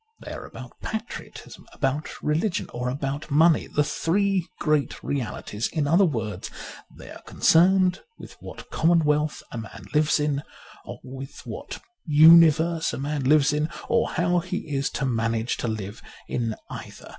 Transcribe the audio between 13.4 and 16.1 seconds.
in, or how he is to manage to live